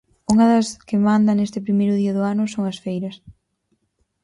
Unha 0.33 0.45
das 0.51 0.67
que 0.87 0.97
manda 1.07 1.37
neste 1.37 1.63
primeiro 1.65 1.93
día 2.01 2.15
do 2.17 2.21
ano 2.33 2.43
son 2.53 2.63
as 2.71 2.77
feiras. 2.83 3.15